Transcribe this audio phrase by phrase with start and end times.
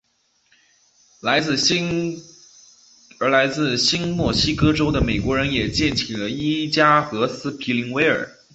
[1.21, 1.55] 而来自
[3.77, 8.27] 新墨西哥州的美国人也建起了伊加和斯皮灵威尔。